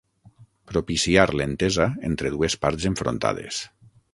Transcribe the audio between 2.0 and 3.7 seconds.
entre dues parts enfrontades.